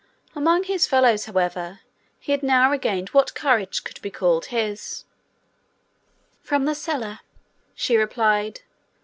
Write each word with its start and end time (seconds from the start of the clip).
Among 0.35 0.63
his 0.63 0.87
fellows, 0.87 1.25
however, 1.25 1.81
he 2.19 2.31
had 2.31 2.41
now 2.41 2.71
regained 2.71 3.09
what 3.09 3.35
courage 3.35 3.83
could 3.83 4.01
be 4.01 4.09
called 4.09 4.45
his. 4.47 5.03
'From 6.41 6.65
the 6.65 6.73
cellar,' 6.73 7.19
she 7.75 7.95
replied. 7.97 8.61